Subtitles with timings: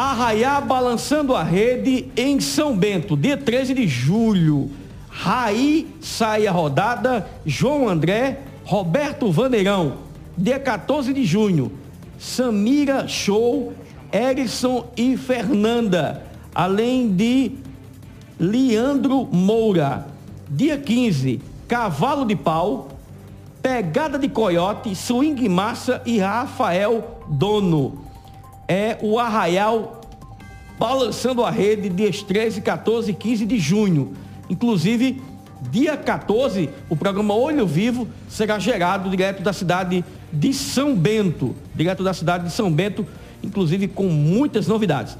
[0.00, 4.70] Arraiá balançando a rede em São Bento, dia 13 de julho.
[5.10, 9.98] Raí sai a rodada, João André, Roberto Vaneirão,
[10.38, 11.70] dia 14 de junho.
[12.18, 13.74] Samira Show,
[14.10, 16.24] Erison e Fernanda,
[16.54, 17.52] além de
[18.38, 20.06] Leandro Moura.
[20.48, 22.88] Dia 15, Cavalo de Pau,
[23.60, 28.09] Pegada de Coiote, Swing Massa e Rafael Dono.
[28.70, 30.00] É o Arraial
[30.78, 34.14] balançando a rede dias 13, 14 e 15 de junho.
[34.48, 35.20] Inclusive,
[35.72, 41.52] dia 14, o programa Olho Vivo será gerado direto da cidade de São Bento.
[41.74, 43.04] Direto da cidade de São Bento,
[43.42, 45.08] inclusive com muitas novidades.